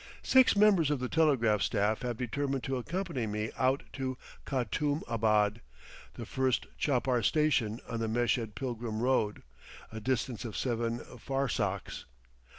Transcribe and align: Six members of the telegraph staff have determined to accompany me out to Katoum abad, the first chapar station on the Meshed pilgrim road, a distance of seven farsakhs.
Six 0.23 0.55
members 0.55 0.89
of 0.89 0.99
the 0.99 1.07
telegraph 1.07 1.61
staff 1.61 2.01
have 2.01 2.17
determined 2.17 2.63
to 2.63 2.77
accompany 2.77 3.27
me 3.27 3.51
out 3.55 3.83
to 3.93 4.17
Katoum 4.47 5.03
abad, 5.07 5.61
the 6.15 6.25
first 6.25 6.65
chapar 6.75 7.21
station 7.23 7.79
on 7.87 7.99
the 7.99 8.07
Meshed 8.07 8.55
pilgrim 8.55 9.01
road, 9.03 9.43
a 9.91 9.99
distance 9.99 10.43
of 10.43 10.57
seven 10.57 11.01
farsakhs. 11.19 12.05